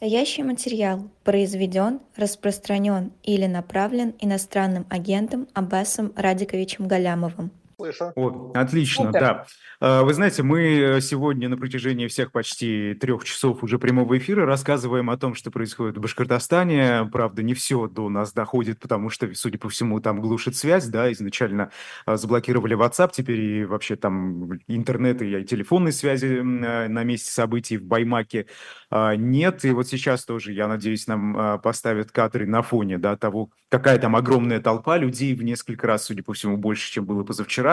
[0.00, 7.50] Настоящий материал произведен, распространен или направлен иностранным агентом Аббасом Радиковичем Галямовым.
[7.78, 8.12] Слышу.
[8.16, 9.20] О, отлично, Супер.
[9.20, 9.46] да.
[9.80, 15.10] А, Вы знаете, мы сегодня на протяжении всех почти трех часов уже прямого эфира рассказываем
[15.10, 17.08] о том, что происходит в Башкортостане.
[17.12, 21.12] Правда, не все до нас доходит, потому что, судя по всему, там глушит связь, да,
[21.12, 21.70] изначально
[22.04, 27.76] а, заблокировали WhatsApp, теперь и вообще там интернет и телефонной связи а, на месте событий
[27.76, 28.46] в Баймаке
[28.90, 29.64] а, нет.
[29.64, 34.16] И вот сейчас тоже, я надеюсь, нам поставят кадры на фоне, да, того, какая там
[34.16, 37.67] огромная толпа людей в несколько раз, судя по всему, больше, чем было позавчера.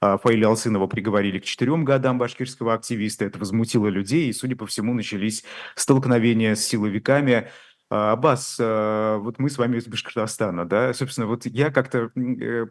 [0.00, 3.24] А, Фаиля Алсынова приговорили к четырем годам башкирского активиста.
[3.24, 7.48] Это возмутило людей, и, судя по всему, начались столкновения с силовиками.
[7.90, 12.66] А, Аббас, а, вот мы с вами из Башкортостана, да, собственно, вот я как-то, э,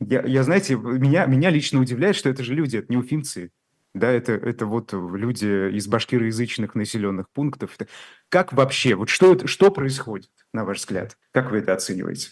[0.00, 3.50] я, я, знаете, меня, меня лично удивляет, что это же люди, это не уфимцы,
[3.94, 7.76] да, это, это вот люди из башкироязычных населенных пунктов.
[8.30, 11.18] Как вообще, вот что, что происходит, на ваш взгляд?
[11.32, 12.30] Как вы это оцениваете?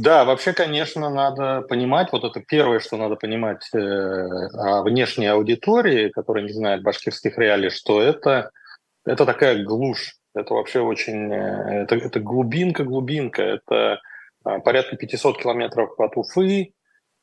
[0.00, 6.10] Да, вообще, конечно, надо понимать, вот это первое, что надо понимать э, о внешней аудитории,
[6.10, 8.50] которая не знает башкирских реалий, что это,
[9.04, 14.00] это такая глушь, это вообще очень, э, это, глубинка-глубинка, это
[14.44, 16.72] а, порядка 500 километров от Уфы,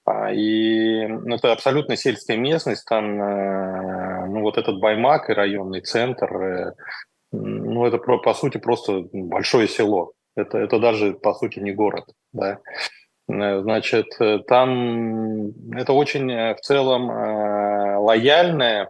[0.03, 6.35] а, и это абсолютно сельская местность, там, э, ну, вот этот Баймак и районный центр,
[6.35, 6.73] э,
[7.31, 10.14] ну, это, по сути, просто большое село.
[10.35, 12.59] Это, это даже, по сути, не город, да.
[13.27, 17.09] Э, Значит, э, там это очень э, в целом
[18.05, 18.89] лояльное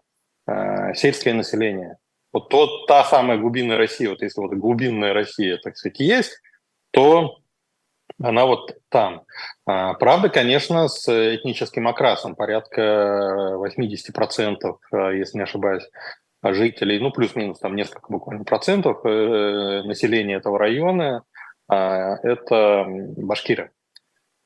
[0.93, 1.97] сельское население.
[2.31, 6.39] Вот то, та самая глубинная Россия, вот если вот глубинная Россия, так сказать, есть,
[6.91, 7.37] то
[8.21, 9.23] она вот там.
[9.65, 15.89] А, Правда, конечно, с этническим окрасом, порядка 80%, э, если не ошибаюсь,
[16.43, 21.23] жителей, ну, плюс-минус там несколько буквально процентов населения этого района,
[21.73, 23.71] это башкиры.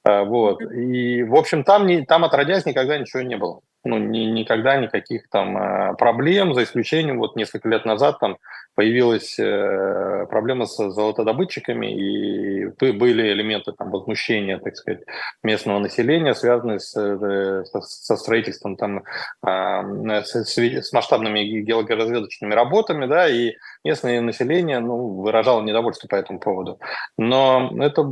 [0.04, 0.62] А, Вот.
[0.62, 3.62] И, в общем, там, не, там отродясь никогда ничего не было.
[3.86, 8.38] Ну, ни, никогда никаких там а, проблем, за исключением вот несколько лет назад там
[8.80, 15.02] появилась э, проблема с золотодобытчиками, и бы- были элементы там возмущения, так сказать,
[15.44, 19.04] местного населения, связанные с, э, со, строительством там
[19.42, 19.84] а,
[20.24, 26.40] с, с- с масштабными геологоразведочными работами, да, и местное население ну, выражало недовольство по этому
[26.40, 26.80] поводу.
[27.18, 28.10] Но это,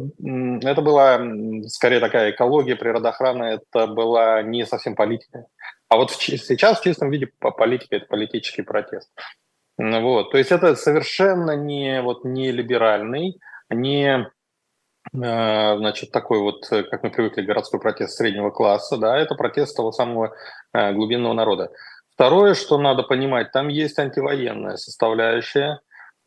[0.67, 1.21] это была
[1.67, 5.45] скорее такая экология, природоохрана, это была не совсем политика.
[5.87, 9.09] А вот в сейчас в чистом виде по- политика– это политический протест.
[9.77, 10.31] Ну Вот.
[10.31, 13.39] То есть это совершенно не, вот, не либеральный,
[13.69, 14.27] не
[15.13, 19.75] э, значит, такой вот, э, как мы привыкли, городской протест среднего класса, да, это протест
[19.75, 20.35] того самого
[20.73, 21.71] э, глубинного народа.
[22.13, 25.79] Второе, что надо понимать, там есть антивоенная составляющая.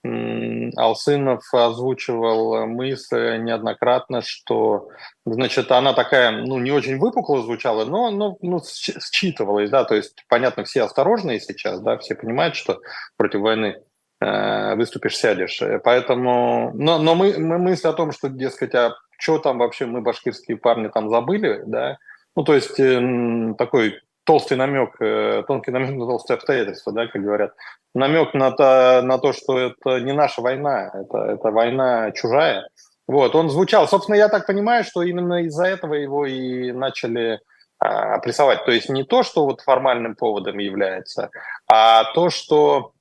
[0.03, 4.89] Алсынов озвучивал мысль неоднократно, что,
[5.27, 9.95] значит, она такая, ну, не очень выпукло звучала, но, но ну, сч- считывалась, да, то
[9.95, 12.81] есть, понятно, все осторожные сейчас, да, все понимают, что
[13.17, 13.83] против войны
[14.21, 15.61] э, выступишь, сядешь.
[15.61, 19.85] Э, Поэтому, но, но мы, мы мысль о том, что, дескать, а что там вообще
[19.85, 21.99] мы, башкирские парни, там забыли, да,
[22.37, 27.23] ну, то есть эм, такой толстый намек, э, тонкий намек на толстые обстоятельства, да, как
[27.23, 27.53] говорят.
[27.95, 32.69] Намек на то, на то, что это не наша война, это, это война чужая.
[33.09, 33.89] Вот, он звучал.
[33.89, 37.41] Собственно, я так понимаю, что именно из-за этого его и начали
[37.79, 38.65] а, прессовать.
[38.65, 41.31] То есть не то, что вот формальным поводом является,
[41.67, 42.93] а то, что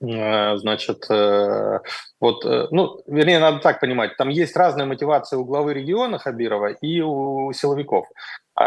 [0.00, 1.78] э, значит, э,
[2.20, 7.00] вот, ну, вернее, надо так понимать, там есть разная мотивация у главы региона Хабирова и
[7.00, 8.06] у силовиков,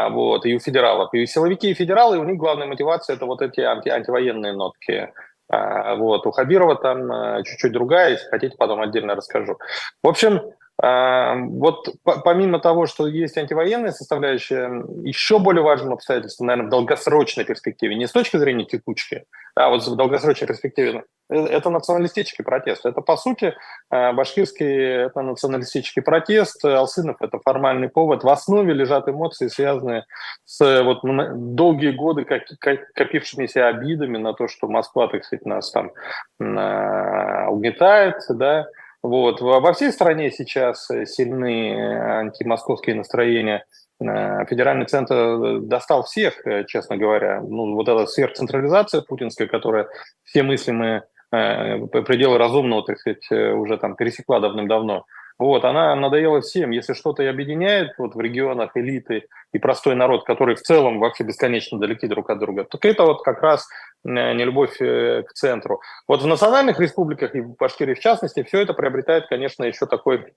[0.09, 1.13] вот, и у федералов.
[1.13, 5.11] И силовики и федералы, у них главная мотивация– это вот эти анти антивоенные нотки.
[5.49, 9.57] А, вот, у Хабирова там э, чуть-чуть другая, если хотите, потом отдельно расскажу.
[10.01, 16.47] В общем, а, вот по- помимо того, что есть антивоенная составляющая, еще более важным обстоятельством,
[16.47, 19.25] наверное, в долгосрочной перспективе, не с точки зрения текучки,
[19.55, 22.85] а вот в долгосрочной перспективе, э, это националистический протест.
[22.85, 23.53] Это, по сути,
[23.91, 28.23] э, башкирский это националистический протест, Алсынов– это формальный повод.
[28.23, 30.05] В основе лежат эмоции, связанные
[30.45, 35.91] с вот, долгие годы копившимися обидами на то, что Москва, так сказать, нас там
[36.39, 38.67] э, угнетает, да,
[39.03, 39.41] вот.
[39.41, 43.65] Во всей стране сейчас э, сильны э, антимосковские настроения.
[43.99, 47.41] Э, Федеральный центр достал всех, честно говоря.
[47.41, 49.87] Ну, вот эта сверхцентрализация путинская, которая
[50.23, 55.05] все мыслимые пределы разумного, так сказать, уже там пересекла давным-давно.
[55.39, 56.69] Вот, она надоела всем.
[56.71, 61.23] Если что-то и объединяет вот в регионах элиты и простой народ, который в целом вообще
[61.23, 63.67] бесконечно далеки друг от друга, так это вот как раз
[64.03, 65.81] нелюбовь к центру.
[66.07, 70.33] Вот в национальных республиках и в Башкирии в частности все это приобретает, конечно, еще такой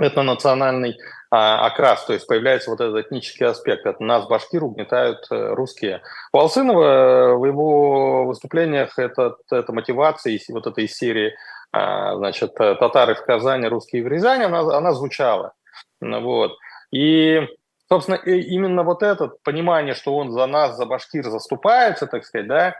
[0.00, 0.98] этнонациональный
[1.30, 3.86] а, окрас, то есть появляется вот этот этнический аспект.
[3.86, 6.02] Это нас, башкир, угнетают э, русские.
[6.32, 11.34] У Алсынова э, в его выступлениях это, это мотивация, вот этой серии
[11.72, 15.52] а, значит, татары в Казани, русские в Рязани, она, она звучала.
[16.00, 16.52] Вот.
[16.90, 17.46] И,
[17.88, 22.74] собственно, именно вот это понимание, что он за нас, за башкир заступается, так сказать, да,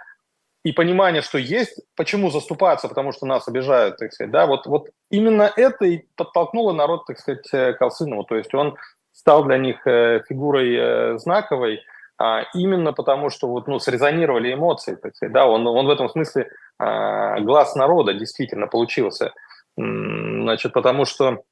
[0.65, 4.91] и понимание, что есть, почему заступаться, потому что нас обижают, так сказать, да, вот, вот
[5.11, 8.77] именно это и подтолкнуло народ, так сказать, э, к Алсынову, то есть он
[9.13, 11.83] стал для них э, фигурой э, знаковой,
[12.19, 16.09] а, именно потому что вот, ну, срезонировали эмоции, так сказать, да, он, он в этом
[16.09, 16.49] смысле
[16.79, 19.33] а, глаз народа действительно получился,
[19.77, 21.43] значит, потому что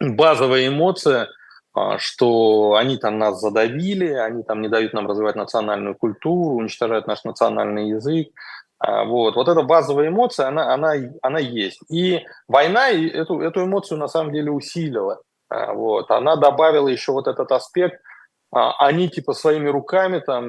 [0.00, 1.28] базовая эмоция–
[1.98, 7.24] что они там нас задавили, они там не дают нам развивать национальную культуру, уничтожают наш
[7.24, 8.28] национальный язык.
[8.78, 11.80] А, вот, вот эта базовая эмоция, она, она, она есть.
[11.90, 15.20] И война эту, эту эмоцию на самом деле усилила.
[15.48, 18.00] А, вот, она добавила еще вот этот аспект,
[18.52, 20.48] они типа своими руками там,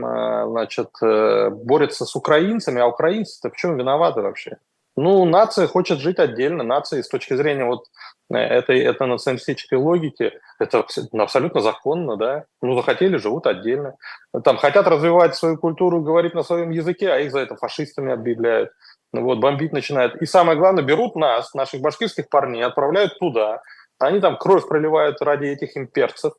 [0.49, 4.57] значит, э, борются с украинцами, а украинцы-то в чем виноваты вообще?
[4.97, 6.63] Ну, нация хочет жить отдельно.
[6.63, 7.85] Нация с точки зрения вот
[8.29, 12.45] э, этой, этой националистической логики, это абсолютно законно, да.
[12.61, 13.95] Ну, захотели, живут отдельно.
[14.43, 18.71] Там хотят развивать свою культуру, говорить на своем языке, а их за это фашистами объявляют.
[19.13, 20.21] Ну, вот, бомбить начинают.
[20.21, 23.61] И самое главное, берут нас, наших башкирских парней, отправляют туда.
[23.97, 26.33] Они там кровь проливают ради этих имперцев.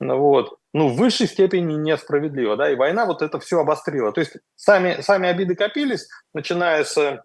[0.00, 0.58] Ну, вот.
[0.74, 4.12] Ну, в высшей степени несправедливо, да, и война вот это все обострила.
[4.12, 7.22] То есть сами, сами обиды копились, начиная с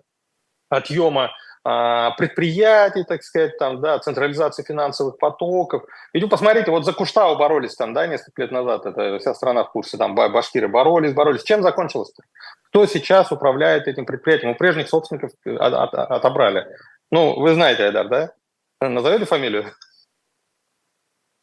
[0.70, 1.32] отъема
[1.70, 5.84] а, предприятий, так сказать, там, да, централизации финансовых потоков.
[6.14, 9.72] Идем посмотрите, вот за Куштау боролись там, да, несколько лет назад, это вся страна в
[9.72, 11.44] курсе, там башкиры боролись, боролись.
[11.44, 12.24] Чем закончилось-то?
[12.70, 14.52] Кто сейчас управляет этим предприятием?
[14.52, 16.68] У прежних собственников э, от, от, отобрали.
[17.12, 18.32] Ну, вы знаете, Айдар, да?
[18.80, 19.74] Назовете фамилию?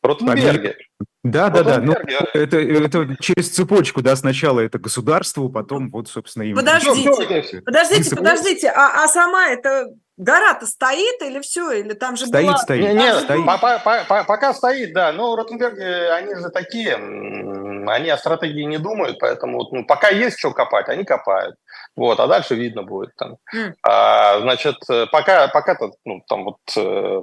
[0.03, 0.77] Ротенберге.
[1.25, 1.79] Да, да, да.
[1.81, 1.95] Ну,
[2.35, 6.55] это, это через цепочку, да, сначала это государство, потом вот, собственно, им...
[6.55, 9.89] Подождите, подождите, подождите, а, а сама это
[10.19, 12.59] гора-то стоит или все, или там же стоит, была...
[12.59, 13.47] Стоит, не, не, стоит.
[13.47, 15.13] По, по, по, пока стоит, да.
[15.13, 20.53] Ну, Ротенберг, они же такие, они о стратегии не думают, поэтому ну, пока есть что
[20.53, 21.57] копать, они копают.
[21.97, 23.37] Вот, а дальше видно будет там.
[23.55, 23.75] Mm.
[23.83, 24.77] А, значит,
[25.13, 27.21] пока, пока -то, ну, там вот э,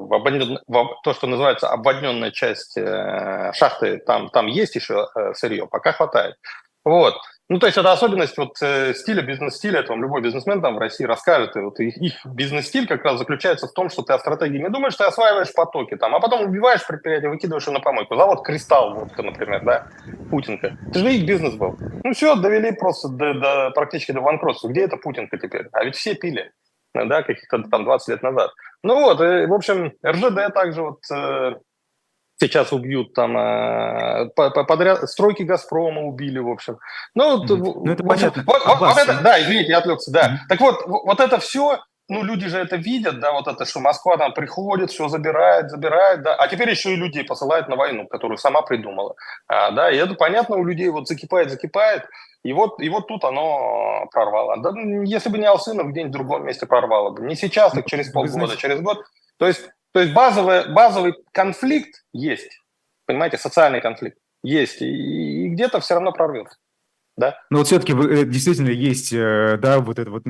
[1.03, 6.35] то, что называется обводненная часть э, шахты, там, там есть еще э, сырье, пока хватает.
[6.85, 7.15] Вот.
[7.51, 10.77] Ну, то есть это особенность вот э, стиля, бизнес-стиля, это вам любой бизнесмен там в
[10.77, 11.57] России расскажет.
[11.57, 14.69] И вот их, их бизнес-стиль как раз заключается в том, что ты о стратегии не
[14.69, 18.15] думаешь, ты осваиваешь потоки там, а потом убиваешь предприятие, выкидываешь его на помойку.
[18.15, 19.87] Завод «Кристалл», вот, например, да,
[20.29, 20.77] Путинка.
[20.87, 21.77] Это же их бизнес был.
[22.05, 24.69] Ну все, довели просто до, до, практически до банкротства.
[24.69, 25.67] Где это Путинка теперь?
[25.73, 26.53] А ведь все пили,
[26.93, 28.51] да, каких-то там 20 лет назад.
[28.81, 31.55] Ну вот, и, в общем, РЖД также вот э,
[32.41, 36.77] сейчас убьют там э, подряд, стройки Газпрома убили, в общем.
[37.15, 37.81] Ну, mm-hmm.
[37.85, 38.43] ну это понятно.
[38.45, 40.21] Вот, вот, вот это, да, извините, я отвлекся, да.
[40.21, 40.37] Mm-hmm.
[40.49, 41.79] Так вот, вот это все,
[42.09, 46.23] ну, люди же это видят, да, вот это, что Москва там приходит, все забирает, забирает,
[46.23, 49.15] да, а теперь еще и людей посылают на войну, которую сама придумала,
[49.47, 52.03] а, да, и это понятно у людей вот закипает, закипает,
[52.43, 54.57] и вот, и вот тут оно прорвало.
[54.61, 54.71] Да,
[55.05, 57.21] если бы не Алсынов, где-нибудь в другом месте прорвало бы.
[57.21, 59.03] Не сейчас, так через полгода, через год.
[59.37, 62.59] То есть то есть базовый, базовый конфликт есть,
[63.05, 66.57] понимаете, социальный конфликт есть, и, и где-то все равно прорвется
[67.17, 67.35] да?
[67.49, 70.23] Но вот все-таки э, действительно есть, э, да, вот это вот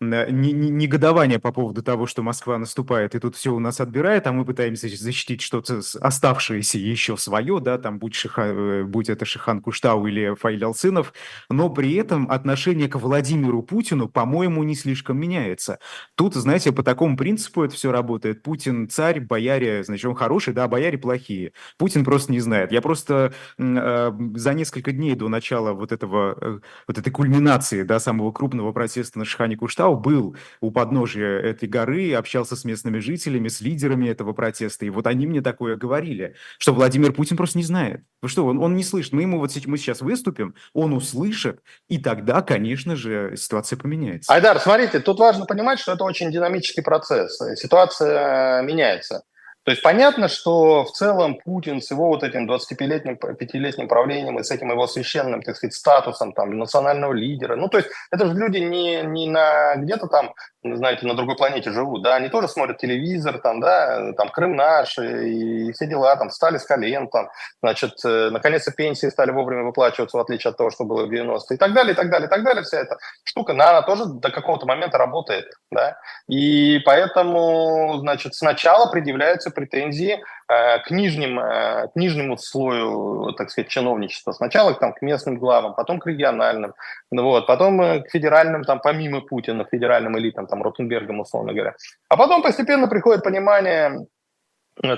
[0.00, 4.44] негодование по поводу того, что Москва наступает и тут все у нас отбирает, а мы
[4.44, 10.06] пытаемся защитить что-то оставшееся еще свое, да, там будь, Шиха, э, будь это Шихан Куштау
[10.06, 11.14] или Фаиль Алсынов,
[11.48, 15.78] но при этом отношение к Владимиру Путину, по-моему, не слишком меняется.
[16.16, 18.42] Тут, знаете, по такому принципу это все работает.
[18.42, 21.52] Путин царь, бояре, значит, он хороший, да, а бояре плохие.
[21.78, 22.72] Путин просто не знает.
[22.72, 28.00] Я просто э, за несколько дней до начала вот этого Э, вот этой кульминации, да,
[28.00, 33.48] самого крупного протеста на Шихане Куштау был у подножия этой горы, общался с местными жителями,
[33.48, 37.64] с лидерами этого протеста, и вот они мне такое говорили, что Владимир Путин просто не
[37.64, 38.02] знает.
[38.22, 39.12] Вы что, он, он не слышит.
[39.12, 44.32] Мы ему вот мы сейчас выступим, он услышит, и тогда, конечно же, ситуация поменяется.
[44.32, 47.38] Айдар, смотрите, тут важно понимать, что это очень динамический процесс.
[47.56, 49.22] Ситуация меняется.
[49.66, 54.44] То есть понятно, что в целом Путин с его вот этим 25-летним, 5-летним правлением и
[54.44, 58.34] с этим его священным, так сказать, статусом там, национального лидера, ну то есть это же
[58.34, 62.78] люди не, не на где-то там, знаете, на другой планете живут, да, они тоже смотрят
[62.78, 67.28] телевизор, там, да, там Крым наш и, и все дела, там, встали с колен, там,
[67.60, 71.56] значит, э, наконец-то пенсии стали вовремя выплачиваться, в отличие от того, что было в 90-е,
[71.56, 74.04] и так далее, и так далее, и так далее, вся эта штука, она, она тоже
[74.06, 81.88] до какого-то момента работает, да, и поэтому, значит, сначала предъявляются претензии э, к, нижним, э,
[81.88, 84.32] к нижнему слою, так сказать, чиновничества.
[84.32, 86.74] Сначала там, к местным главам, потом к региональным,
[87.10, 91.74] вот, потом э, к федеральным, там, помимо Путина, федеральным элитам, там, Ротенбергам, условно говоря.
[92.08, 94.06] А потом постепенно приходит понимание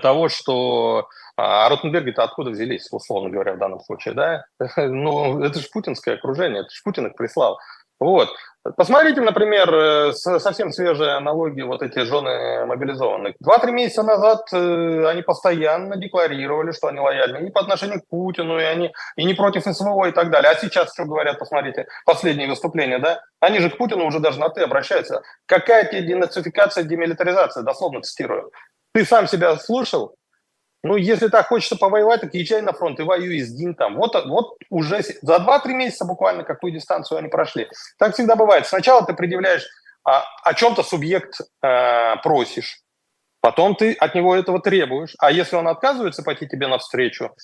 [0.03, 1.09] того, что
[1.41, 4.45] а Ротенберги-то откуда взялись, условно говоря, в данном случае, да?
[4.77, 7.61] Ну, это же путинское окружение, это же Путин их прислал.
[8.01, 8.31] Вот.
[8.77, 13.37] Посмотрите, например, э, совсем свежие аналогии, вот эти жены мобилизованных.
[13.41, 18.59] Два-три месяца назад э, они постоянно декларировали, что они лояльны и по отношению к Путину,
[18.59, 20.51] и они и не против СВО и так далее.
[20.51, 23.23] А сейчас что говорят, посмотрите, последние выступления, да?
[23.41, 25.23] Они же к Путину уже даже на «ты» обращаются.
[25.47, 28.51] Какая тебе денацификация, демилитаризация, дословно цитирую.
[28.93, 30.18] Ты сам себя слушал?
[30.85, 33.97] Ну, если так хочется повоевать, так езжай на фронт и воюй, сгинь там.
[33.97, 37.69] Вот, вот уже за 2-3 месяца буквально какую дистанцию они прошли.
[37.99, 38.67] Так всегда бывает.
[38.67, 39.67] Сначала ты предъявляешь
[40.05, 42.81] а, о чем-то субъект э, просишь,
[43.41, 45.15] потом ты от него этого требуешь.
[45.19, 47.35] А если он отказывается пойти тебе навстречу,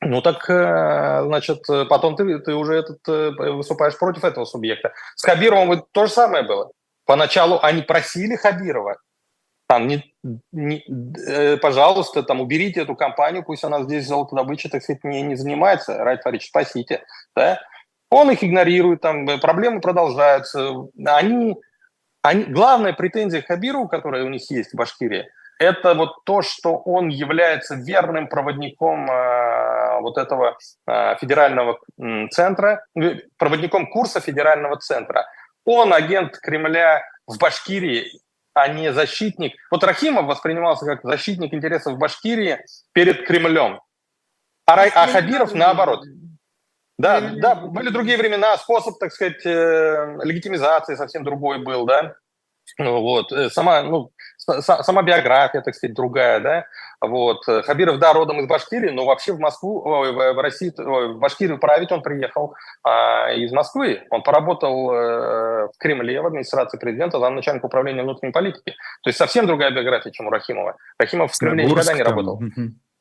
[0.00, 4.92] ну так, э, значит, потом ты, ты уже этот, э, выступаешь против этого субъекта.
[5.16, 6.70] С Хабировым то же самое было.
[7.04, 8.96] Поначалу они просили Хабирова,
[9.66, 15.22] там, не, э, пожалуйста, там, уберите эту компанию, пусть она здесь золотодобычей, так сказать, не,
[15.22, 17.60] не занимается, Райт Фарич, спасите, да?
[18.10, 20.74] Он их игнорирует, там, э, проблемы продолжаются.
[21.06, 21.56] Они,
[22.22, 25.26] они, главная претензия Хабирову, которая у них есть в Башкирии,
[25.60, 32.84] это вот то, что он является верным проводником э, вот этого э, федерального э, центра,
[33.36, 35.26] проводником курса федерального центра.
[35.66, 38.20] Он агент Кремля в Башкирии
[38.62, 39.54] а не защитник.
[39.70, 42.58] Вот Рахимов воспринимался как защитник интересов Башкирии
[42.92, 43.80] перед Кремлем,
[44.66, 46.04] а, а Хабиров наоборот.
[46.98, 52.14] Да, да, были другие времена, способ, так сказать, э, легитимизации совсем другой был, да.
[52.76, 54.10] Ну, вот, э, сама, ну,
[54.60, 56.66] сама биография, так сказать, другая, да.
[57.00, 57.44] Вот.
[57.44, 62.02] Хабиров, да, родом из Башкирии, но вообще в Москву, в России, в Башкирию править он
[62.02, 64.02] приехал а, из Москвы.
[64.10, 68.74] Он поработал э, в Кремле, в администрации президента, там начальник управления внутренней политики.
[69.02, 70.76] То есть совсем другая биография, чем у Рахимова.
[70.98, 72.38] Рахимов в Кремле Бурск, никогда не работал.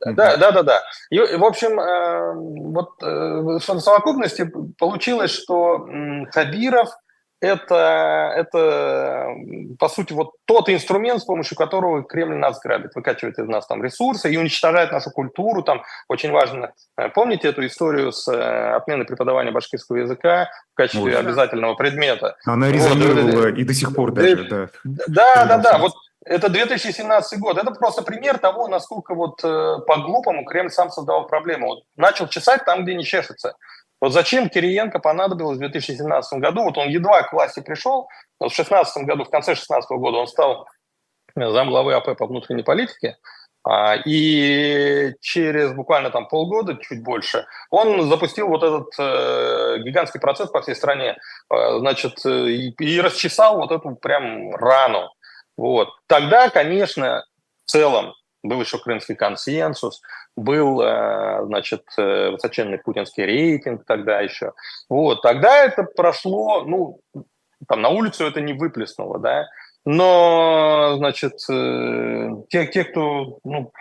[0.01, 0.15] Там.
[0.15, 0.82] Да, да, да, да.
[1.10, 2.34] И, в общем, э,
[2.72, 5.86] вот э, в совокупности получилось, что
[6.32, 6.89] Хабиров–
[7.41, 9.34] это, это,
[9.79, 13.84] по сути, вот тот инструмент, с помощью которого Кремль нас грабит, выкачивает из нас там
[13.84, 15.63] ресурсы и уничтожает нашу культуру.
[15.63, 21.13] Там очень важно, э, помните эту историю с э, отменой преподавания башкирского языка в качестве
[21.13, 21.19] вот.
[21.19, 22.36] обязательного предмета?
[22.46, 24.69] Она резонировала вот, и до сих пор даже, да.
[24.84, 25.77] Да, да, да.
[25.77, 25.93] Вот
[26.25, 27.58] это 2017 год.
[27.58, 31.67] Это просто пример того, насколько вот э, по-глупому Кремль сам создавал проблему.
[31.67, 33.55] Вот начал чесать там, где не чешется.
[34.01, 36.63] Вот зачем Кириенко понадобилось в 2017 году?
[36.63, 38.08] Вот он едва к власти пришел,
[38.39, 40.68] но в 2016 году, в конце 2016 года он стал
[41.36, 43.18] замглавы АП по внутренней политике,
[43.63, 50.50] а, и через буквально там полгода, чуть больше, он запустил вот этот э, гигантский процесс
[50.50, 51.18] по всей стране,
[51.53, 55.12] э, значит, и, и расчесал вот эту прям рану.
[55.58, 55.89] Вот.
[56.08, 57.25] Тогда, конечно,
[57.65, 60.01] в целом был еще крымский консенсус,
[60.36, 64.53] был, э, значит, э, высоченный путинский рейтинг тогда еще.
[64.89, 67.01] Вот, тогда это прошло, ну,
[67.67, 69.48] там на улицу это не выплеснуло, да,
[69.86, 73.72] но, значит, э, те, те кто ну,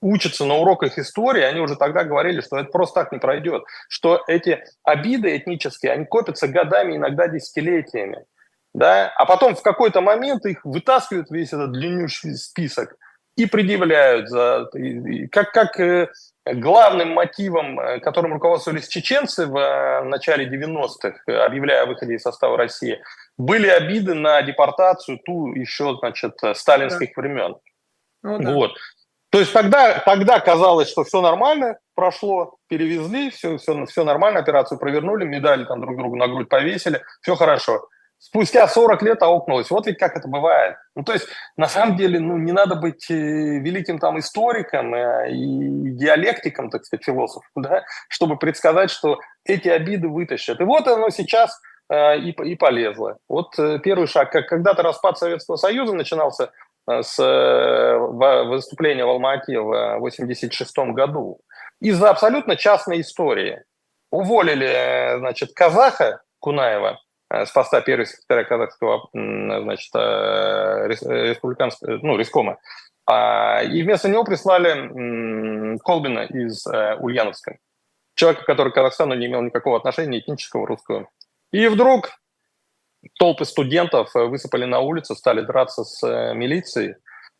[0.00, 4.22] учатся на уроках истории, они уже тогда говорили, что это просто так не пройдет, что
[4.26, 8.24] эти обиды этнические, они копятся годами, иногда десятилетиями,
[8.72, 12.96] да, а потом в какой-то момент их вытаскивают весь этот длиннющий список–
[13.40, 14.68] и предъявляют за
[15.32, 16.08] как как э,
[16.44, 22.58] главным мотивом, э, которым руководствовались чеченцы в э, начале 90-х, объявляя о выходе из состава
[22.58, 23.02] России,
[23.38, 27.22] были обиды на депортацию ту еще, значит, сталинских да.
[27.22, 27.56] времен.
[28.22, 28.52] Ну, да.
[28.52, 28.72] Вот.
[29.30, 34.78] То есть тогда, тогда казалось, что все нормально прошло, перевезли, все, все, все нормально, операцию
[34.78, 37.88] провернули, медали там друг другу на грудь повесили, все хорошо
[38.20, 39.70] спустя 40 лет аукнулось.
[39.70, 40.76] Вот ведь как это бывает.
[40.94, 45.32] Ну, то есть, на самом деле, ну, не надо быть э, великим там историком э,
[45.32, 50.60] и диалектиком, так сказать, философом, да, чтобы предсказать, что эти обиды вытащат.
[50.60, 51.58] И вот оно сейчас
[51.88, 53.16] э, и, и полезло.
[53.26, 54.30] Вот первый шаг.
[54.30, 56.52] Как когда-то распад Советского Союза начинался
[56.86, 61.38] с выступления в Алмате в 86 году
[61.80, 63.62] из-за абсолютно частной истории.
[64.10, 66.98] Уволили, значит, казаха Кунаева
[67.30, 72.58] с поста первого секретаря казахского, значит, республиканского, ну, рискома,
[73.06, 77.58] а, и вместо него прислали Колбина из Ульяновска
[78.20, 81.08] человека, который к Казахстану не имел никакого отношения, этнического русского.
[81.52, 82.10] И вдруг
[83.18, 86.96] толпы студентов э, высыпали на улицу, стали драться с э, милицией,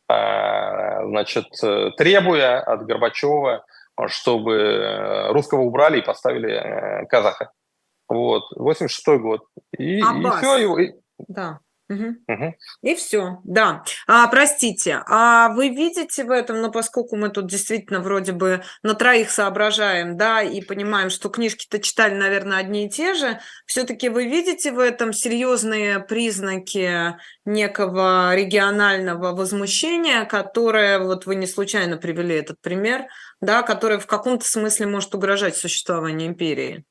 [0.08, 3.64] значит, э, требуя от Горбачева,
[4.06, 7.52] чтобы русского убрали и поставили казаха.
[8.10, 9.46] Вот, 86 год.
[9.78, 10.92] И, и все, и,
[11.28, 11.60] да.
[11.90, 12.54] Угу.
[12.82, 13.82] И все, да.
[14.06, 18.94] А, простите, а вы видите в этом, ну, поскольку мы тут действительно вроде бы на
[18.94, 24.26] троих соображаем, да, и понимаем, что книжки-то читали, наверное, одни и те же, все-таки вы
[24.26, 32.60] видите в этом серьезные признаки некого регионального возмущения, которое, вот вы не случайно привели этот
[32.60, 33.06] пример,
[33.40, 36.84] да, которое в каком-то смысле может угрожать существованию империи?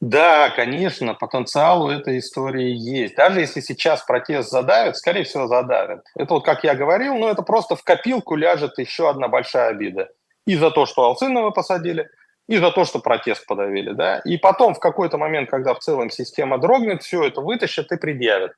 [0.00, 3.16] Да, конечно, потенциал у этой истории есть.
[3.16, 6.06] Даже если сейчас протест задавят, скорее всего, задавят.
[6.16, 10.08] Это вот, как я говорил, ну это просто в копилку ляжет еще одна большая обида.
[10.46, 12.08] И за то, что Алцинова посадили,
[12.48, 13.92] и за то, что протест подавили.
[13.92, 14.20] Да?
[14.24, 18.52] И потом в какой-то момент, когда в целом система дрогнет, все это вытащат и предъявят.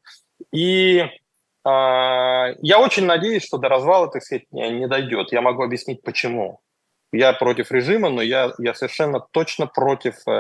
[0.52, 1.08] И э,
[1.64, 5.32] я очень надеюсь, что до развала, так сказать, не, не дойдет.
[5.32, 6.61] Я могу объяснить, почему
[7.12, 10.31] я против режима, но я, я совершенно точно против э,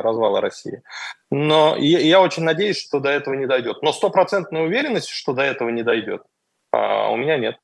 [0.00, 0.82] развала России.
[1.30, 3.82] Но я, я очень надеюсь, что до этого не дойдет.
[3.82, 6.22] Но стопроцентной уверенности, что до этого не дойдет,
[6.72, 7.56] э, у меня нет.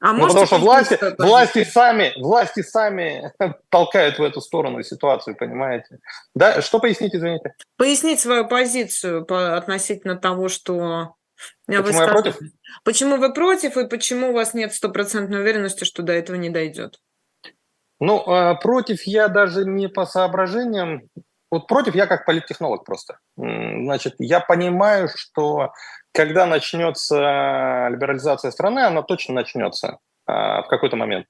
[0.00, 3.32] А ну, потому что власти, власти, сами, власти сами
[3.70, 5.98] толкают в эту сторону ситуацию, понимаете?
[6.34, 7.54] Да, что пояснить, извините?
[7.76, 11.14] Пояснить свою позицию по, относительно того, что
[11.66, 12.38] Почему вы я против?
[12.84, 17.00] Почему вы против и почему у вас нет стопроцентной уверенности, что до этого не дойдет?
[18.00, 21.02] Ну, а, против я даже не по соображениям.
[21.50, 23.18] Вот против я как политтехнолог просто.
[23.36, 25.72] Значит, я понимаю, что
[26.12, 31.26] когда начнется либерализация страны, она точно начнется а, в какой-то момент.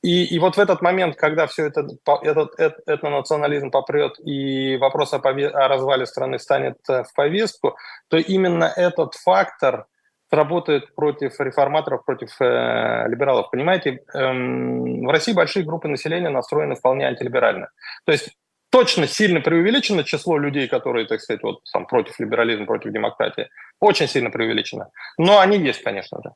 [0.00, 1.86] И, и вот в этот момент, когда все это,
[2.22, 7.12] этот, этот, этот национализм попрет и вопрос о, пове- о развале страны станет э, в
[7.14, 9.86] повестку, то именно этот фактор–
[10.30, 13.50] работает против реформаторов, против э, либералов.
[13.50, 17.68] Понимаете, эм, в России большие группы населения настроены вполне антилиберально.
[18.04, 18.30] То есть
[18.70, 23.48] точно сильно преувеличено число людей, которые, так сказать, вот там против либерализма, против демократии.
[23.80, 24.90] Очень сильно преувеличено.
[25.16, 26.30] Но они есть, конечно же.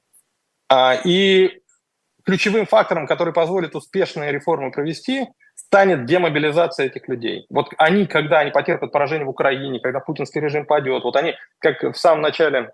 [0.68, 1.60] А, и
[2.24, 7.46] ключевым фактором, который позволит успешные реформы провести, станет демобилизация этих людей.
[7.50, 11.82] Вот они, когда они потерпят поражение в Украине, когда путинский режим падет, вот они, как
[11.82, 12.72] в самом начале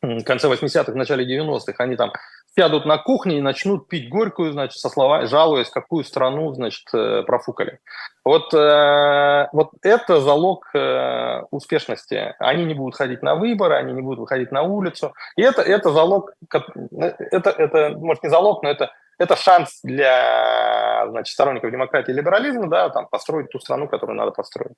[0.00, 2.12] конце 80-х, начале 90-х, они там
[2.56, 7.22] сядут на кухне и начнут пить горькую, значит, со словами, жалуясь, какую страну, значит, э,
[7.22, 7.80] профукали.
[8.24, 12.34] Вот, э, вот это залог э, успешности.
[12.38, 15.14] Они не будут ходить на выборы, они не будут выходить на улицу.
[15.36, 21.32] И это, это залог, это, это, может, не залог, но это, это шанс для значит,
[21.32, 24.76] сторонников демократии и либерализма, да, там, построить ту страну, которую надо построить.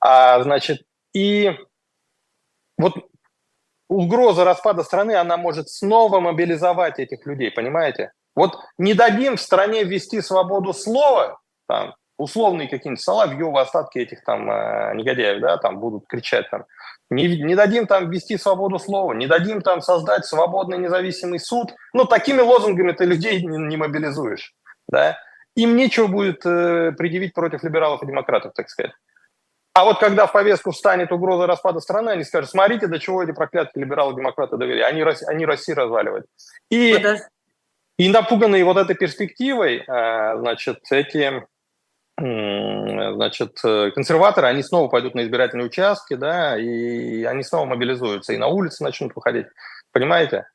[0.00, 0.82] А, значит,
[1.14, 1.56] и
[2.78, 2.94] вот
[3.92, 8.12] угроза распада страны, она может снова мобилизовать этих людей, понимаете?
[8.34, 14.50] Вот не дадим в стране ввести свободу слова, там, условные какие-нибудь Соловьевы, остатки этих там
[14.50, 16.64] э, негодяев, да, там будут кричать там,
[17.10, 22.04] не, не дадим там ввести свободу слова, не дадим там создать свободный независимый суд, ну,
[22.04, 24.54] такими лозунгами ты людей не, не мобилизуешь,
[24.88, 25.18] да,
[25.54, 28.92] им нечего будет э, предъявить против либералов и демократов, так сказать.
[29.74, 33.32] А вот когда в повестку встанет угроза распада страны, они скажут, смотрите, до чего эти
[33.32, 34.82] проклятые либералы-демократы довели.
[34.82, 36.26] Они, они Россию разваливают.
[36.70, 37.02] И,
[37.96, 41.46] и напуганные вот этой перспективой, э, значит, эти
[42.18, 43.58] значит,
[43.94, 48.84] консерваторы, они снова пойдут на избирательные участки, да, и они снова мобилизуются, и на улицы
[48.84, 49.46] начнут выходить.
[49.92, 50.46] Понимаете?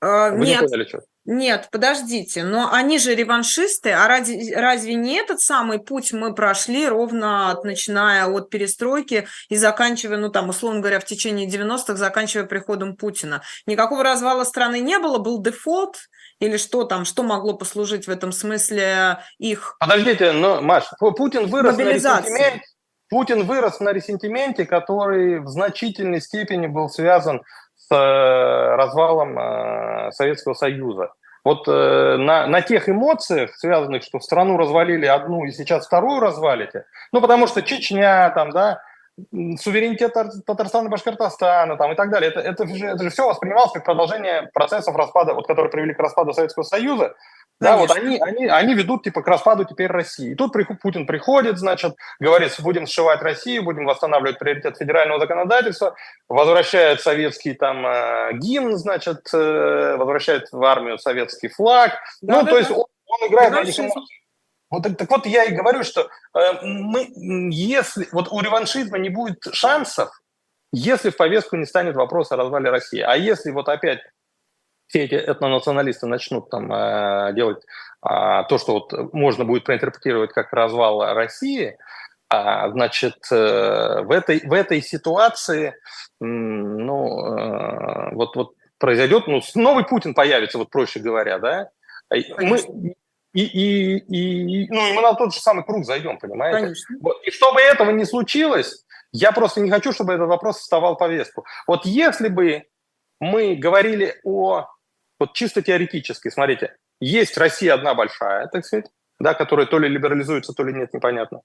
[0.00, 1.00] А, Вы нет, не поняли, что?
[1.26, 6.86] Нет, подождите, но они же реваншисты, а ради, разве не этот самый путь мы прошли
[6.86, 12.46] ровно от, начиная от перестройки и заканчивая, ну там, условно говоря, в течение 90-х, заканчивая
[12.46, 13.42] приходом Путина?
[13.66, 15.96] Никакого развала страны не было, был дефолт,
[16.38, 19.76] или что там, что могло послужить в этом смысле их...
[19.80, 22.62] Подождите, но, Маш, Путин вырос на ресентименте,
[23.08, 27.42] Путин вырос на ресентименте, который в значительной степени был связан
[27.76, 31.12] с э, развалом э, Советского Союза.
[31.46, 36.86] Вот э, на, на тех эмоциях, связанных, что страну развалили одну и сейчас вторую развалите,
[37.12, 38.82] ну, потому что Чечня, там, да,
[39.60, 40.12] суверенитет
[40.44, 42.32] Татарстана, Башкортостана там, и так далее.
[42.32, 46.00] Это, это, же, это же все воспринималось как продолжение процессов распада, вот, которые привели к
[46.00, 47.14] распаду Советского Союза.
[47.58, 50.32] Да, вот они, они, они ведут типа к распаду теперь России.
[50.32, 55.96] И тут Путин приходит, значит, говорит, будем сшивать Россию, будем восстанавливать приоритет федерального законодательства,
[56.28, 61.92] возвращает советский там э, гимн, значит, э, возвращает в армию советский флаг.
[62.20, 62.58] Да, ну, да, то да.
[62.58, 63.92] есть он, он играет на эмоциях.
[64.68, 67.08] Вот так, так вот я и говорю, что э, мы,
[67.50, 70.10] если вот у реваншизма не будет шансов,
[70.72, 73.00] если в повестку не станет вопрос о развале России.
[73.00, 74.00] А если вот опять
[74.86, 77.62] все эти этнонационалисты начнут там э, делать
[78.04, 78.08] э,
[78.48, 81.76] то, что вот можно будет проинтерпретировать как развал России,
[82.32, 85.72] э, значит, э, в, этой, в этой ситуации, э,
[86.24, 91.70] ну, э, вот, вот произойдет, ну, новый Путин появится, вот проще говоря, да,
[92.38, 92.58] мы,
[93.36, 96.58] и, и, и, ну, и мы на тот же самый круг зайдем, понимаете?
[96.58, 96.96] Конечно.
[97.00, 97.22] Вот.
[97.26, 101.44] И чтобы этого не случилось, я просто не хочу, чтобы этот вопрос вставал в повестку.
[101.66, 102.64] Вот если бы
[103.20, 104.66] мы говорили о,
[105.18, 108.86] вот чисто теоретически, смотрите, есть Россия одна большая, так сказать,
[109.18, 111.42] да, которая то ли либерализуется, то ли нет, непонятно.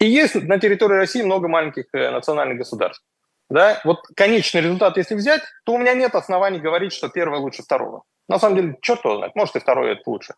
[0.00, 3.04] И есть на территории России много маленьких э, национальных государств.
[3.50, 3.80] Да?
[3.84, 8.04] Вот конечный результат, если взять, то у меня нет оснований говорить, что первое лучше второго.
[8.28, 10.34] На самом деле, черт его знает, может и второе это лучше.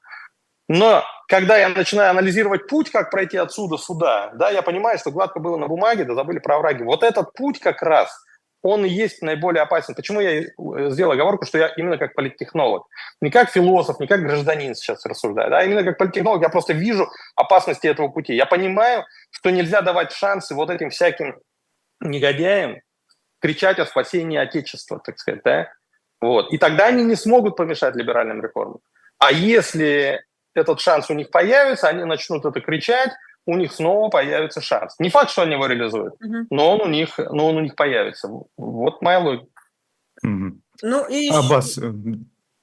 [0.68, 5.40] Но когда я начинаю анализировать путь, как пройти отсюда сюда, да, я понимаю, что гладко
[5.40, 6.84] было на бумаге, да забыли про враги.
[6.84, 8.16] Вот этот путь как раз,
[8.62, 9.94] он и есть наиболее опасен.
[9.94, 10.46] Почему я э,
[10.90, 12.86] сделал оговорку, что я именно как политтехнолог,
[13.20, 16.72] не как философ, не как гражданин сейчас рассуждаю, да, а именно как политтехнолог, я просто
[16.72, 18.34] вижу опасности этого пути.
[18.34, 21.40] Я понимаю, что нельзя давать шансы вот этим всяким
[22.00, 22.80] негодяям
[23.40, 25.72] кричать о спасении Отечества, так сказать, да,
[26.20, 26.52] вот.
[26.52, 28.80] И тогда они не смогут помешать либеральным реформам.
[29.18, 30.22] А если
[30.54, 33.10] этот шанс у них появится, они начнут это кричать,
[33.50, 34.94] у них снова появится шанс.
[34.98, 36.46] Не факт, что они его реализуют, угу.
[36.50, 38.28] но он у них, но он у них появится.
[38.56, 39.46] Вот моя логика.
[40.22, 40.60] Угу.
[40.82, 41.92] Ну и Аббас, э,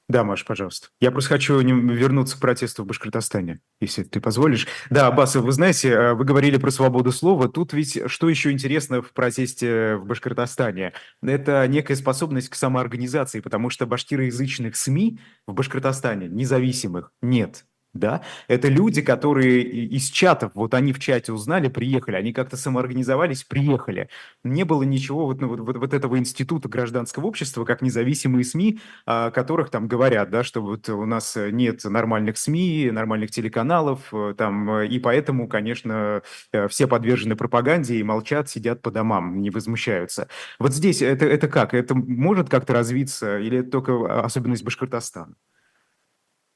[0.09, 0.87] да, Маш, пожалуйста.
[1.01, 4.65] Я просто хочу вернуться к протесту в Башкортостане, если ты позволишь.
[4.89, 7.49] Да, Аббас, вы знаете, э, вы говорили про свободу слова.
[7.49, 10.93] Тут ведь что еще интересно в протесте в Башкортостане?
[11.21, 17.65] Это некая способность к самоорганизации, потому что башкироязычных СМИ в Башкортостане, независимых, нет
[17.97, 23.43] да, это люди, которые из чатов, вот они в чате узнали, приехали, они как-то самоорганизовались,
[23.43, 24.09] приехали.
[24.43, 29.31] Не было ничего вот, ну, вот, вот, этого института гражданского общества, как независимые СМИ, о
[29.31, 34.69] которых там говорят, да, что вот у нас нет нормальных СМИ, нормальных телеканалов, э, там,
[34.69, 40.27] э, и поэтому, конечно, э, все подвержены пропаганде и молчат, сидят по домам, не возмущаются.
[40.59, 41.73] Вот здесь это, это как?
[41.73, 45.35] Это может как-то развиться или это только особенность Башкортостана?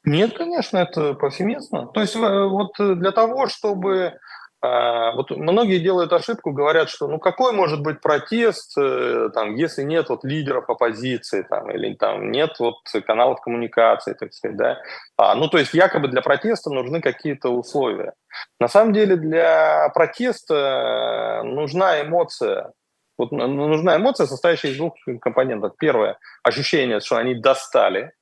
[0.03, 1.87] Нет, конечно, это повсеместно.
[1.87, 4.17] То есть э, вот э, для того, чтобы...
[4.63, 9.81] А, вот многие делают ошибку, говорят, что ну какой может быть протест, э, там, если
[9.83, 14.77] нет вот лидеров оппозиции, там, или там нет вот каналов коммуникации, так сказать, да.
[15.17, 18.13] А, ну, то есть якобы для протеста нужны какие-то условия.
[18.59, 22.71] На самом деле для протеста нужна эмоция,
[23.17, 25.73] вот нужна эмоция, состоящая из двух компонентов.
[25.77, 28.13] Первое– ощущение, что они достали,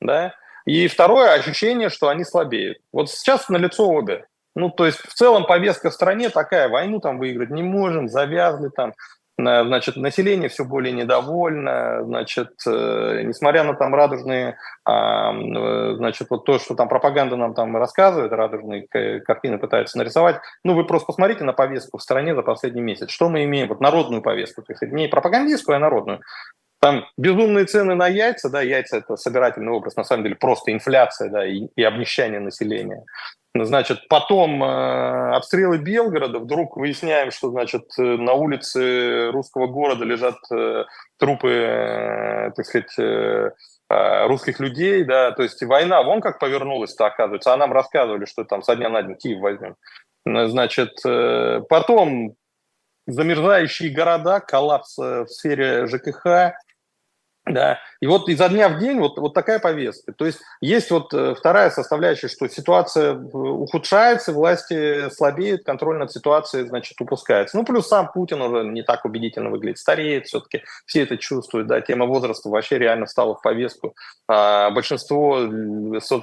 [0.00, 2.78] да, и второе ощущение, что они слабеют.
[2.92, 4.26] Вот сейчас налицо обе.
[4.54, 8.70] Ну, то есть в целом повестка в стране такая, войну там выиграть не можем, завязли
[8.70, 8.92] там,
[9.38, 16.58] значит, население все более недовольно, значит, э, несмотря на там радужные, э, значит, вот то,
[16.58, 18.88] что там пропаганда нам там рассказывает, радужные
[19.20, 23.10] картины пытаются нарисовать, ну, вы просто посмотрите на повестку в стране за последний месяц.
[23.10, 23.68] Что мы имеем?
[23.68, 26.20] Вот народную повестку, то есть не пропагандистскую, а народную.
[26.80, 31.28] Там безумные цены на яйца, да, яйца это собирательный образ, на самом деле просто инфляция,
[31.28, 33.04] да, и, и обнищание населения.
[33.54, 40.36] Значит, потом э, обстрелы Белгорода, вдруг выясняем, что, значит, э, на улице русского города лежат
[40.52, 40.84] э,
[41.18, 43.50] трупы, э, так сказать, э,
[43.90, 48.44] э, русских людей, да, то есть война, вон как повернулась-то, оказывается, а нам рассказывали, что
[48.44, 49.74] там со дня на день Киев возьмем.
[50.24, 52.34] Значит, э, потом
[53.06, 56.52] замерзающие города, коллапс в сфере ЖКХ,
[57.52, 60.12] да, и вот изо дня в день вот, вот такая повестка.
[60.12, 66.66] То есть есть вот э, вторая составляющая, что ситуация ухудшается, власти слабеют, контроль над ситуацией,
[66.66, 67.56] значит, упускается.
[67.56, 71.80] Ну, плюс сам Путин уже не так убедительно выглядит, стареет все-таки, все это чувствуют, да,
[71.80, 73.94] тема возраста вообще реально стала в повестку.
[74.28, 75.40] А, большинство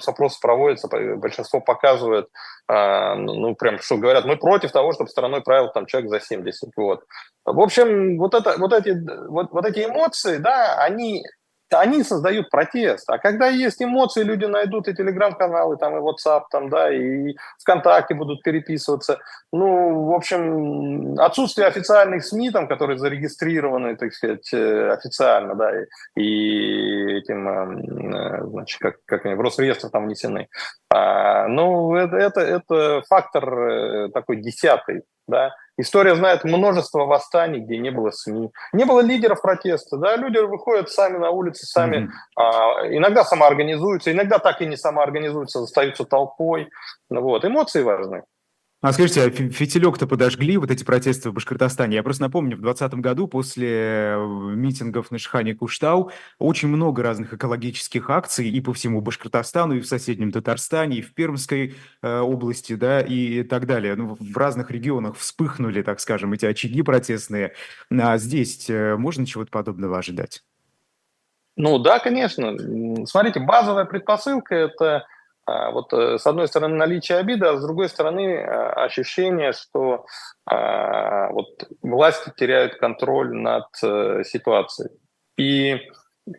[0.07, 2.29] опросов проводится, большинство показывает,
[2.67, 6.69] а, ну, прям, что говорят, мы против того, чтобы страной правил там человек за 70,
[6.77, 7.03] вот.
[7.43, 11.23] В общем, вот, это, вот, эти, вот, вот эти эмоции, да, они
[11.71, 13.09] они создают протест.
[13.09, 18.13] А когда есть эмоции, люди найдут и телеграм-каналы, там, и WhatsApp, там, да, и ВКонтакте
[18.13, 19.19] будут переписываться.
[19.51, 25.85] Ну, в общем, отсутствие официальных СМИ, там, которые зарегистрированы, так сказать, э, официально, да, и,
[26.21, 30.47] и этим, э, значит, как, как они в Росреестр там внесены.
[30.93, 37.77] А, ну, это, это, это фактор э, такой десятый, да, История знает множество восстаний, где
[37.77, 38.51] не было СМИ.
[38.73, 39.97] Не было лидеров протеста.
[39.97, 40.15] Да?
[40.15, 42.09] Люди выходят сами на улицы, сами mm-hmm.
[42.37, 46.69] а, иногда самоорганизуются, иногда так и не самоорганизуются, остаются толпой.
[47.09, 47.43] Вот.
[47.43, 48.23] Эмоции важны.
[48.85, 51.95] А скажите, а фитилек-то подожгли, вот эти протесты в Башкортостане?
[51.95, 54.15] Я просто напомню, в 2020 году после э,
[54.53, 59.87] митингов на Шихане Куштау очень много разных экологических акций и по всему Башкортостану, и в
[59.87, 63.95] соседнем Татарстане, и в Пермской э, области, да, и так далее.
[63.95, 67.53] Ну, в разных регионах вспыхнули, так скажем, эти очаги протестные.
[67.89, 70.43] А здесь э, можно чего-то подобного ожидать?
[71.57, 72.55] Ну да, конечно.
[73.07, 75.07] Смотрите, базовая предпосылка– это
[75.71, 80.05] вот э, с одной стороны наличие обиды, а с другой стороны а, ощущение, что
[80.45, 84.89] а, вот власти теряют контроль над э, ситуацией.
[85.37, 85.77] И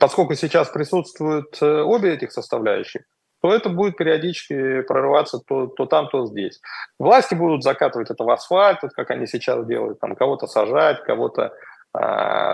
[0.00, 3.02] поскольку сейчас присутствуют э, обе этих составляющих,
[3.42, 6.60] то это будет периодически прорываться то, то там, то здесь.
[6.98, 11.52] Власти будут закатывать это в асфальт, вот как они сейчас делают, там кого-то сажать, кого-то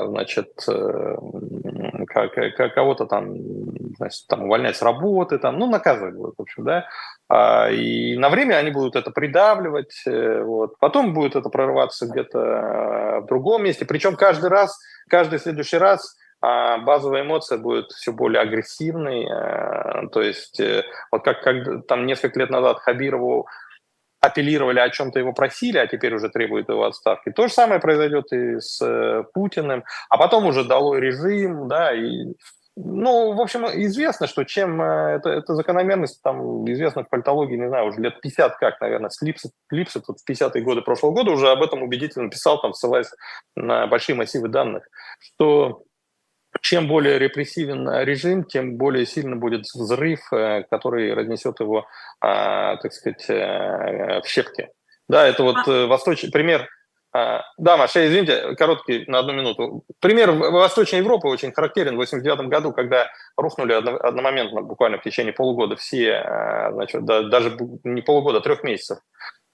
[0.07, 0.53] значит,
[2.75, 3.37] кого-то там,
[3.97, 6.87] значит, там увольнять с работы, там, ну, наказывать будут, в общем, да.
[7.29, 10.79] А, и на время они будут это придавливать, э, вот.
[10.79, 13.87] Потом будет это прорываться где-то э, в другом месте.
[13.87, 14.79] Причем каждый раз,
[15.09, 19.25] каждый следующий раз а базовая эмоция будет все более агрессивной.
[19.25, 20.61] Э, то есть
[21.11, 23.47] вот как, как там несколько лет назад Хабирову
[24.23, 27.31] апеллировали, о чем-то его просили, а теперь уже требуют его отставки.
[27.31, 32.33] То же самое произойдет и с э, Путиным, а потом уже долой режим, да, и
[32.75, 37.69] ну, в общем, известно, что чем э, это, это закономерность, там, известна в политологии, не
[37.69, 41.51] знаю, уже лет 50 как, наверное, Слипс, Липс, тут в 50-е годы прошлого года уже
[41.51, 43.11] об этом убедительно писал, там, ссылаясь
[43.57, 45.83] на большие массивы данных, что
[46.63, 51.87] чем более репрессивен режим, тем более сильно будет взрыв, э, который разнесет его,
[52.21, 54.69] а, так сказать, э, в щепки.
[55.09, 55.87] Да, это вот а.
[55.89, 56.69] восточный пример.
[57.13, 59.85] А, да, Маша, извините, короткий на одну минуту.
[60.01, 61.95] Пример Восточной Европы очень характерен.
[61.95, 66.23] В 89 году, когда рухнули одномоментно, буквально в течение полугода, все,
[66.73, 68.99] значит, даже не полугода, а трех месяцев,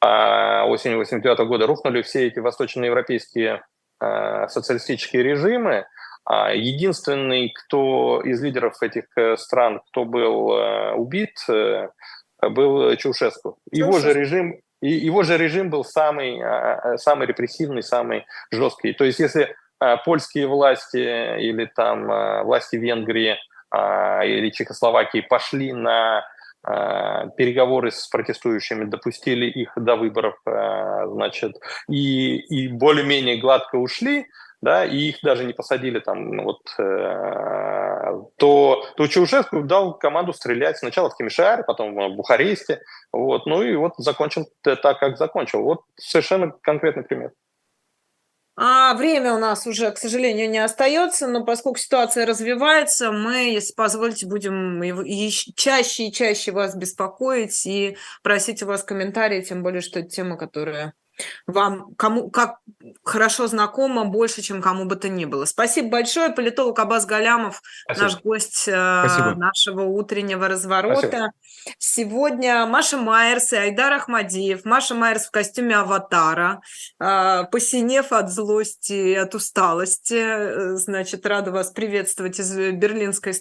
[0.01, 3.65] осенью 89 года рухнули все эти восточноевропейские
[4.49, 5.87] социалистические режимы, а
[6.29, 11.89] единственный, кто из лидеров этих э, стран, кто был э, убит, э,
[12.43, 13.59] был Чаушеску.
[13.73, 16.41] Его же режим, его же режим был самый,
[16.99, 18.93] самый репрессивный, самый жесткий.
[18.93, 19.57] То есть, если
[20.05, 20.99] польские власти
[21.41, 22.07] или там
[22.45, 23.37] власти Венгрии
[23.75, 26.25] или Чехословакии пошли на
[26.63, 31.57] переговоры с протестующими, допустили их до выборов, значит,
[31.89, 34.27] и, и более-менее гладко ушли,
[34.61, 40.33] да, и их даже не посадили там, ну, вот, э, то, то Чаушеску дал команду
[40.33, 45.63] стрелять сначала в Кемишаре, потом в Бухаресте, вот, ну и вот закончил так, как закончил.
[45.63, 47.33] Вот совершенно конкретный пример.
[48.61, 53.73] А время у нас уже, к сожалению, не остается, но поскольку ситуация развивается, мы, если
[53.73, 54.83] позволите, будем
[55.55, 60.37] чаще и чаще вас беспокоить и просить у вас комментарии, тем более, что это тема,
[60.37, 60.95] которая
[61.47, 62.59] вам кому как
[63.05, 65.45] хорошо знакомо больше, чем кому бы то ни было.
[65.45, 66.31] Спасибо большое.
[66.31, 68.05] Политолог Абаз Галямов, Спасибо.
[68.05, 69.35] наш гость э, Спасибо.
[69.35, 70.99] нашего утреннего разворота.
[70.99, 71.33] Спасибо.
[71.79, 74.65] Сегодня Маша Майерс и Айдар Ахмадиев.
[74.65, 76.61] Маша Майерс в костюме аватара,
[77.01, 80.15] э, посинев от злости и от усталости.
[80.15, 83.39] Э, значит, рада вас приветствовать из берлинской студии.